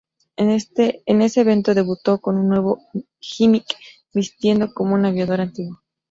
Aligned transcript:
En 0.35 0.49
ese 1.21 1.41
evento, 1.41 1.75
debutó 1.75 2.21
con 2.21 2.35
un 2.35 2.47
nuevo 2.47 2.79
gimmick, 3.19 3.75
vistiendo 4.15 4.73
como 4.73 4.95
un 4.95 5.05
aviador 5.05 5.41
antiguo. 5.41 5.79